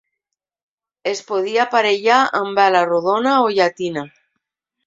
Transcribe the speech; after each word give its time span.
Es 1.11 1.19
podia 1.27 1.61
aparellar 1.67 2.17
amb 2.41 2.63
vela 2.63 2.83
rodona 2.93 3.39
o 3.47 3.55
llatina. 3.61 4.09